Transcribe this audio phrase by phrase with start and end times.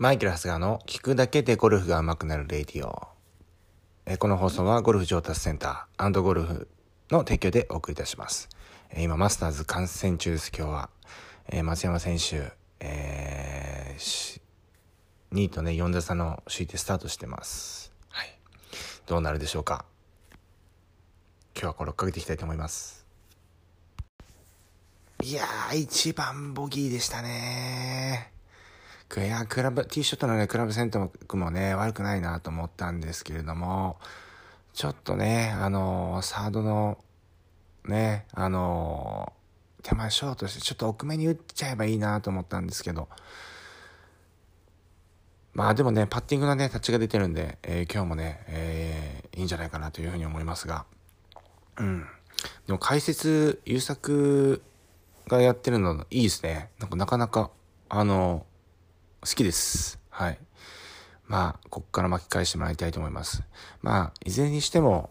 [0.00, 3.08] マイケル・ハスガーの聞くだけでゴルフが上手くなるレディオ。
[4.06, 6.68] えこの放送はゴルフ上達センターゴルフ
[7.10, 8.48] の提供でお送りいたします。
[8.88, 10.90] え今、マスターズ観戦中です、今日は。
[11.50, 12.50] え松山選手、
[12.80, 14.40] えー
[15.34, 17.92] 2位とね、4打差の首位でスタートしてます。
[18.08, 18.38] はい。
[19.04, 19.84] どうなるでしょうか。
[21.54, 23.06] 今日はこれ追っかけていきたいと思います。
[25.22, 28.39] いやー、一番ボギーでしたね
[29.16, 33.98] いや、クラブ、ティーショットのね、クラブセントもね、悪くないなと思ったんですけれども、
[34.72, 36.96] ちょっとね、あのーサードの、
[37.86, 39.40] ね、あのー
[39.82, 43.08] 手前ショートして、ちょっと奥目に打っちゃえばいいなと思ったんですけど、
[45.54, 50.84] まあでもね、パッティングのね、タッチが出てるんで、えー今日もね、えーいいんじゃないかなというふうに思いますが、
[51.78, 52.06] うん。
[52.66, 54.62] でも解説、優作
[55.26, 56.70] がやってるのいいですね。
[56.78, 57.50] なんかなかなか、
[57.88, 58.46] あの、
[59.22, 59.98] 好きです。
[60.08, 60.38] はい。
[61.28, 63.42] まあ、ここから巻き返してもらいたいと思います。
[63.82, 65.10] まあ、いずれにしても、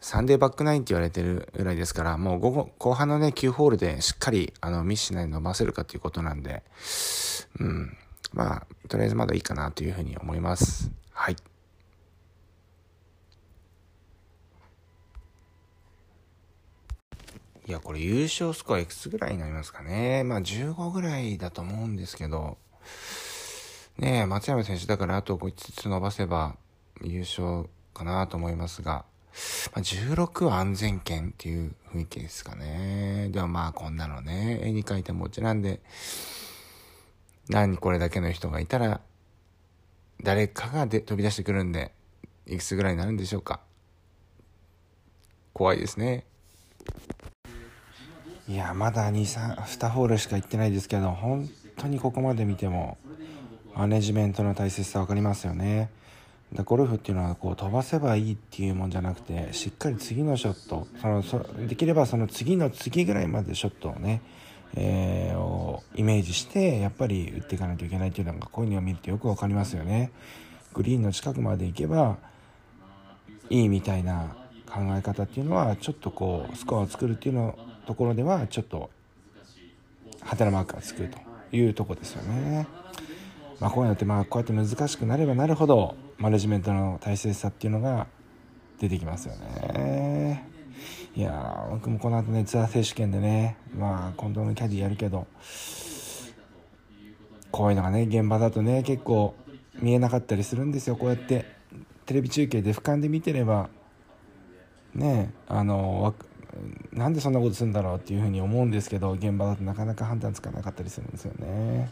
[0.00, 6.62] サンデーバックナインって言われてるぐらいですから、もう午後、後半のね、9ホールでしっかり、あの、ミスしないで伸ばせるかということなんで、
[7.58, 7.96] うん。
[8.32, 10.90] まあ、とりあえずまだいいかなというふうに思います。
[11.12, 11.36] はい。
[17.66, 20.24] いや、これ優勝スコアいくつぐらいになりますかね。
[20.24, 22.56] まあ15ぐらいだと思うんですけど、
[24.00, 26.56] ねえ、松山選手だからあと5つ伸ばせば
[27.02, 29.04] 優勝かなと思いますが、
[29.74, 33.28] まあ、16は安全圏っていう雰囲気ですかね。
[33.30, 35.82] でもまあこんなのね、絵に描いた餅なんで、
[37.50, 39.02] 何これだけの人がいたら、
[40.22, 41.92] 誰かがで飛び出してくるんで、
[42.46, 43.60] いくつぐらいになるんでしょうか。
[45.52, 46.24] 怖いですね。
[48.48, 52.96] いやまだ2、3、2ホールしか行ってないですけど本当にここまで見ても
[53.74, 55.90] マネジメントの大切さ分かりますよね
[56.52, 64.20] でゴルフっていうのはこう飛ばせばいいっていうもんじゃなくてしっかり次のショットそのそできればその次の次ぐらいまでショットをね、
[64.74, 70.10] えーをイメージしてやっぱり打っていかないといけないっていうのがこういうのを見るとよく分かりますよね
[70.72, 72.16] グリーンの近くまで行けば
[73.48, 78.90] いいみたいな考え方っていうのはちょっとこうスコアを作るっていうのところではちょっと
[80.22, 81.18] ハテナマークがつくと
[81.56, 82.79] いうとこですよね。
[83.60, 88.06] まあこういうのってまあこうやって難しくなればなるほどマネジメントの大切さっていうのが
[88.78, 90.48] 出てきますよね。
[91.14, 95.26] いや僕もこの後ねツアー選手権でねまあ今度のキャディやるけど
[97.50, 99.34] こういうのがね現場だとね結構
[99.80, 101.44] 見えなかったりするんですよこうやって
[102.06, 103.68] テレビ中継で俯瞰で見てれば
[104.94, 106.14] ねあの
[106.92, 111.90] なんでそんなことするんだろうっていうふうに思うんですけど現場だとなかなか判断つかなかったりするんですよね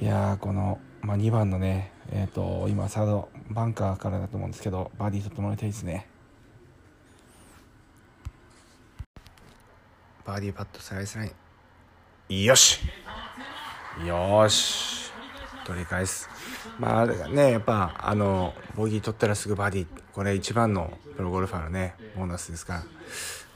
[0.00, 6.08] いやこの、まあ、2番のねえっ、と今サードバンカーからだと思うんですけどバーディー取ってもらいたいですね。
[10.24, 11.32] バーディーパットスライスライ
[12.30, 12.80] ンよし。
[14.06, 15.12] よし。
[15.64, 16.28] 取り返す。
[16.78, 19.82] まあねやっぱあのボギー取ったらすぐバーディ。
[19.82, 22.82] ーこれ一番のプロゴルファーのねボーナスですから。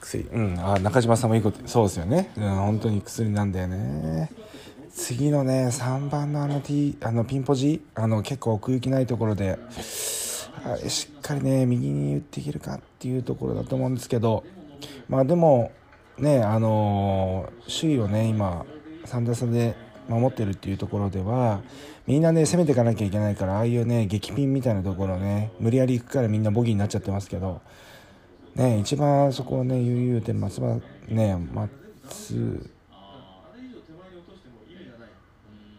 [0.01, 0.59] 薬うん。
[0.59, 4.31] あ中島さんもいいことそうですよね、うん、本当に薬なんだよね。
[4.93, 9.59] 次のね3番のあのティあのピンポジあの結構奥行きないところで
[10.87, 14.45] しっかりね右に打っていけるかっていうところだと思うんですけど
[15.09, 15.73] まあでも
[16.19, 18.65] ねあの首位をね今
[19.07, 19.77] 3打差で
[20.09, 21.61] 守ってるっていうところでは
[22.07, 27.61] みんなね攻めていかなきゃいけないからああいうね激ピンみたいなところね無理やり行くからみんなボギーになっちゃってますけど
[28.55, 32.71] ね一番そこをね悠々で松葉ね松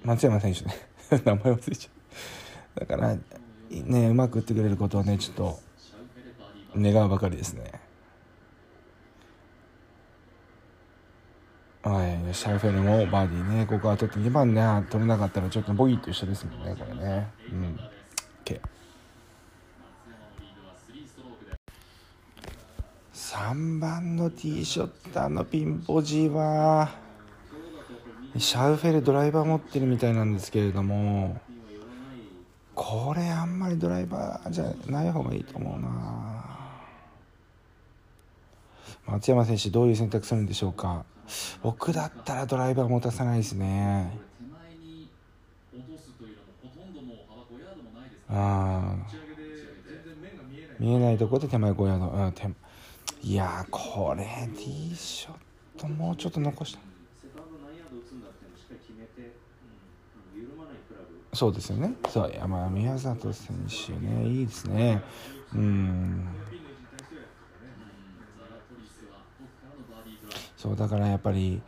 [0.09, 0.73] 松山選手ね
[1.23, 1.89] 名前忘れちゃ
[2.77, 5.59] うだからねうまく打ってくれることをねちょっと
[6.75, 7.79] 願うばかりですね
[11.81, 17.27] はい、シャルフェルもバーディーね、ここは取って2番ね、取れなかったらちょっとボギーと一緒ですもんね、これね。
[17.49, 17.79] うん。
[18.43, 18.59] OK。
[23.13, 26.89] 3番のティーショット、あのピンポジは、
[28.37, 31.39] シャウフェルドライバー持ってるみたいなんですけれども、
[32.75, 36.45] これあんまりドライバーじゃない方がいいと思うな。
[39.07, 41.03] 松山選手どういう選択するんでしょうか。
[41.61, 44.17] 僕だったらドライバー持たさないですね。
[48.31, 48.95] あ
[50.79, 52.47] 見えないところで手前5ヤード、うん、手
[53.21, 54.23] いやこれ
[54.55, 55.33] ティーショッ
[55.77, 56.88] トもうちょっと残した。
[61.33, 61.93] そうですよね。
[62.09, 65.01] そう山宮里選手ねいいですね。
[65.53, 66.27] うん。
[70.57, 71.61] そうだからやっぱり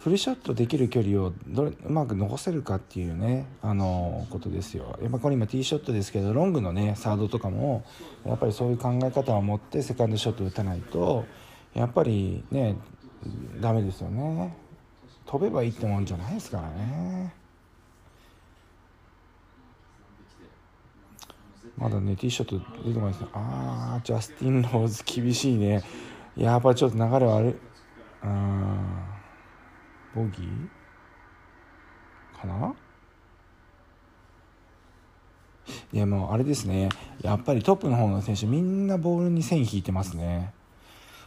[0.00, 4.98] フルショットできる距離をどれうまく残せるかっていうねあのことですよ。
[5.00, 7.84] やっぱこれ今ティーショットですけどロングのねサードとかも
[8.24, 11.24] やっぱりそういう考え方を持ってセカンドショット打たないと
[11.74, 12.76] やっぱりね
[13.60, 14.56] ダメですよね。
[15.32, 17.32] 飛べばいいってもんじゃないですからね。
[21.78, 23.28] まだねティーショット出てこないですね。
[23.32, 25.82] ああジャスティン・ローズ厳しいね。
[26.36, 27.54] やっぱちょっと流れ悪い。
[28.24, 29.04] うん
[30.14, 30.68] ボギー？
[32.38, 32.74] かな？
[35.94, 36.90] いやもうあれですね。
[37.22, 40.52] やっぱりトップの方の選手みんなボールに線引いてますね。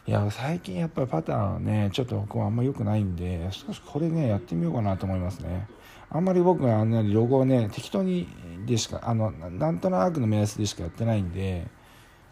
[0.08, 5.66] いや最近やっぱりパターンねちょっと僕はあんま良くないんで少しこれねやってみようかなと思いますね。
[6.08, 8.28] あんまり僕はあんなにロゴをね適当に
[8.66, 11.66] でしかあのなんとなくの目安でしかやってないんで、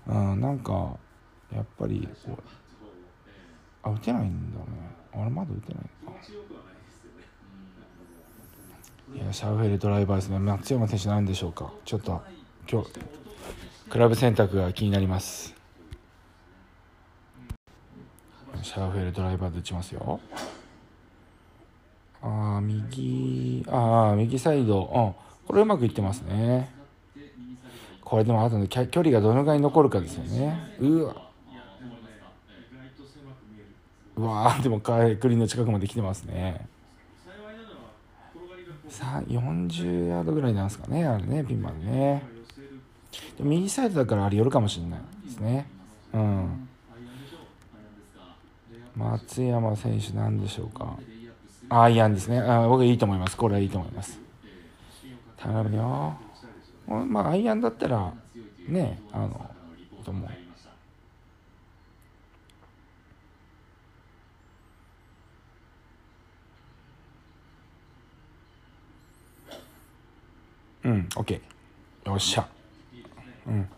[0.07, 0.97] うん、なんか
[1.53, 2.43] やっぱりこう
[3.83, 4.67] あ打てないんだね。
[5.13, 5.91] あれまだ打てないか。
[9.17, 11.73] いやシャウフェルドライバーですね松山選手なんでしょうか。
[11.85, 12.23] ちょっと
[12.71, 12.91] 今日
[13.91, 15.64] クラブ選択が気になります。
[18.65, 20.19] シャウフェルドライバーで打ちますよ。
[22.23, 24.81] ああ右ああ右サイド。
[24.83, 25.01] う
[25.45, 25.47] ん。
[25.47, 26.73] これうまくいってますね。
[28.03, 30.77] これでもあとの距離がどのぐらい残るかですよね。
[30.81, 31.15] うわ。
[34.17, 36.67] うわでもグリーンの近くまで来てますね。
[38.89, 42.23] さあ40ヤードぐらいなんですかねあれねピンまでね。
[43.37, 45.67] で右サイドだからあれ寄るかもしれないですね。
[46.15, 46.64] うん。
[48.97, 50.97] 松山選手なんでしょうか
[51.69, 54.21] アイアンですねあ僕いいと思いますこれはいいと思います
[55.37, 56.17] 頼むよ
[56.87, 58.13] まあアイアンだったら
[58.69, 59.51] ねあの
[60.05, 60.31] と思う
[70.85, 72.11] うん、オッケー。
[72.11, 72.47] よっしゃ。
[73.47, 73.69] うん。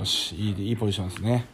[0.00, 1.46] よし、いい、いいポジションですね。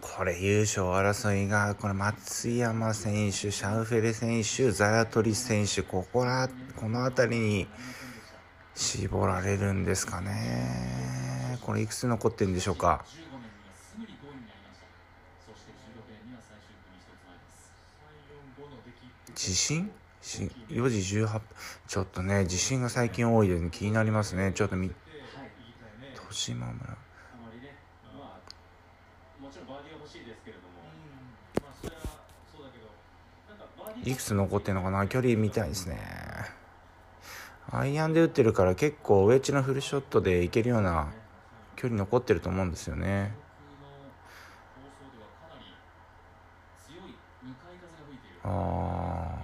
[0.00, 7.66] これ優勝争いが、これ松山選手、シャウフェレ選手、ザヤトリ選手、ここら、この辺りに
[8.76, 11.58] 絞られるんですかね。
[11.60, 13.04] これいくつ残ってるんでしょうか。
[19.34, 19.90] 地震
[20.22, 21.40] 4時18
[21.88, 25.03] ちょっとね地震が最近多いで、ね、気になりますねちょっとみ豊
[26.34, 26.96] 島村
[34.04, 35.98] いくつ残ってんのかな距離みたいですね。
[37.70, 41.12] アイアンで打ってるから結構ウェッジのフルショットでいけるような
[41.76, 43.34] 距離残ってると思うんですよね。
[48.44, 49.40] ああ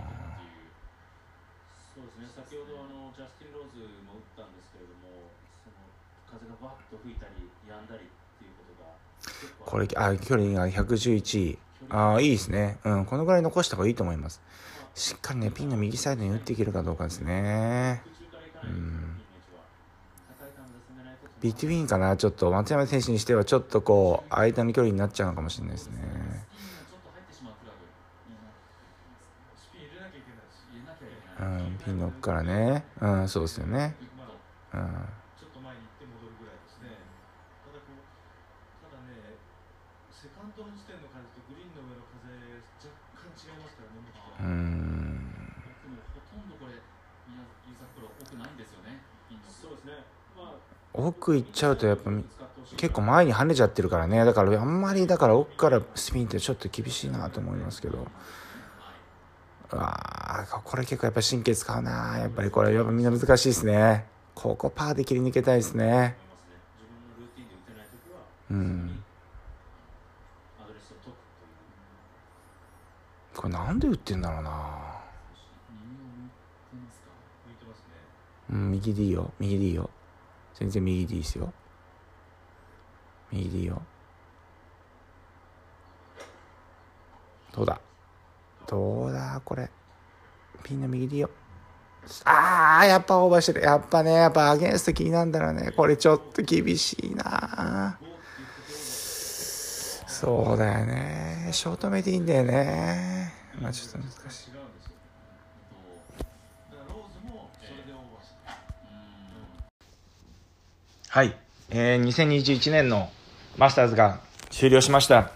[1.95, 2.29] そうですね。
[2.29, 5.33] 先ほどあのジャスティン・ローズも打ったんですけれども
[5.65, 5.89] その
[6.31, 12.79] 風がバッと吹いたり止んだりっていうことがこれあ距離が111ああいいですね。
[12.85, 14.41] うんこのぐらい残した方がいいと思います。
[14.95, 18.03] しっかりねピンの右サイドに打っていけるかどうかですね。
[18.63, 19.21] うん。
[21.41, 22.51] ビトゥインかなちょっと。
[22.51, 26.01] 松山選手にしてはちょっとこう間の距離になっちゃうのかもしれないですね。
[31.41, 33.97] うん、ピンの奥からね、うん、そうですよね。
[34.77, 34.85] うん。
[35.41, 37.01] ちょっと前に行って戻るぐらいですね。
[37.65, 38.05] ただこう、
[38.85, 39.41] ただね、
[40.13, 42.29] セカンドの時点の風とグリーンの上の風、
[42.85, 45.33] 若干違いますからね、うん。
[45.81, 49.01] でもほとんどこれ、ユーザープロ、奥ないんですよね、
[49.33, 49.41] そうですね。
[49.41, 49.65] まあ、
[50.93, 52.11] 奥行っちゃうとやっぱ
[52.77, 58.07] 結構前に跳ねちゃってるからねだからあんまりだから奥からスピンってちょっと厳しいなと思いますけど
[59.73, 64.05] ああ、これ結構やっぱ神経使うなやっぱりこれやっぱみんな難しいですね。
[64.35, 66.17] ここパーで切り抜けたいですね。
[68.51, 69.03] うん。
[73.37, 74.90] これなんで打ってんだろうな
[78.51, 79.33] うん、右でいいよ。
[79.39, 79.91] 右でいいよ。
[80.55, 81.53] 全然右でいいですよ。
[83.33, 83.81] 右でいいよ。
[87.53, 87.81] どうだ？
[88.67, 89.41] どうだ？
[89.45, 89.71] これ。
[90.63, 91.31] ピンの右でいいよ。
[92.25, 93.61] ああ、やっぱオーバーしてる。
[93.61, 95.71] やっぱね、やっぱアゲンスト気になんだろうね。
[95.73, 97.99] これちょっと厳しいな
[100.21, 104.51] そうだよねショート目でいいんだよねまあちょっと難しい
[111.13, 111.35] はい、
[111.71, 113.11] えー、2021年の
[113.59, 115.33] マスターズが終了しました。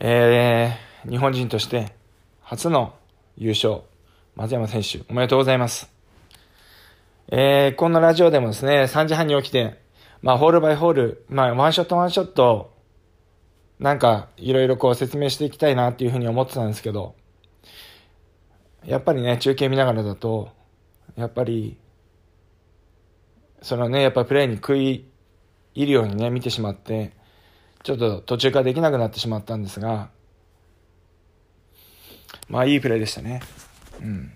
[0.00, 1.92] えー、日本人として
[2.40, 2.94] 初の
[3.36, 3.82] 優勝、
[4.34, 5.90] 松山選手、おめでとうございます。
[7.28, 9.78] えー、このラジオでもですね、3時半に起きて、
[10.22, 12.72] まあ、ホールバイホール、まあ、ワンショットワンショット、
[13.78, 17.14] なんか、いろいろこう説明していきたいなっていうふうに思ってたんですけど、
[18.86, 20.48] やっぱりね、中継見ながらだと、
[21.14, 21.76] やっぱり、
[23.62, 25.06] そのね、やっぱプレーに食い
[25.74, 27.12] 入るようにね、見てしまって、
[27.82, 30.10] ちょっと途中からできなくなってしまったんですが、
[32.48, 33.40] まあいいプレーでしたね。
[34.00, 34.32] うん。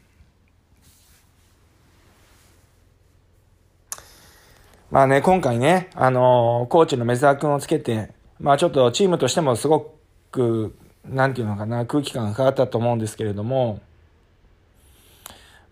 [4.90, 9.96] まあね、今回ね、あのー、コーチの目沢君をつけて、まあちょっとチームとしてもすご
[10.30, 13.80] く、なんていうのかな、空気感が変わったと思うんですけれども、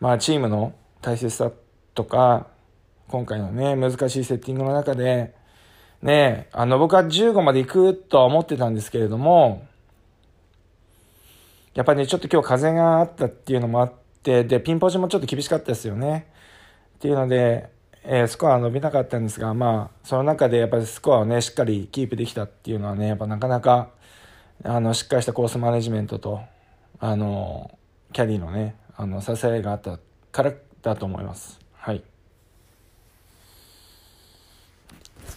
[0.00, 1.52] まあチームの大切さ
[1.94, 2.48] とか、
[3.08, 5.34] 今回のね、難しいセッティングの中で、
[6.02, 9.66] ね、あの、僕は15まで行くとは思ってたんですけれども、
[11.74, 13.92] やっぱりね、ちょっと今日風があったっていうのもあっ
[14.22, 16.26] て、で、ピンポジもちょっと厳しかったですよね。
[16.96, 17.70] っていうので、
[18.04, 23.90] えー、スコアは伸びなかったんですが、まあ、その中でやっぱりスコアをね、しっかりキープできたっていうのはね、やっぱなかなか、
[24.62, 26.40] あの、しっかりしたコースマネジメントと、
[27.00, 27.78] あの、
[28.12, 29.98] キャディのね、あの、支えがあった
[30.30, 31.58] からだと思います。
[31.72, 32.04] はい。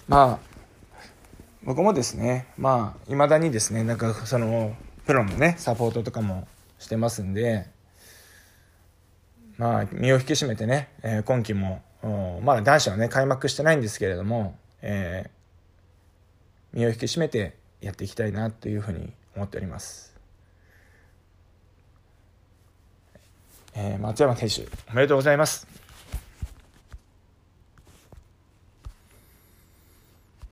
[0.07, 0.57] まあ、
[1.63, 4.75] 僕もですね、まあ、未だにですね、なんかその、
[5.05, 6.47] プロのね、サポートとかも
[6.79, 7.67] してますんで、
[9.57, 11.81] まあ、身を引き締めてね、えー、今季も、
[12.43, 20.15] まだ男子はね、開幕してないんですけれども、えー、身を引き締めてやっていきたいなというふうに思っております。
[23.75, 25.86] えー、松山選手、おめでとうございます。